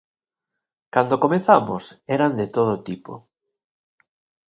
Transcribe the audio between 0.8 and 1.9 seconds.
Cando comezamos,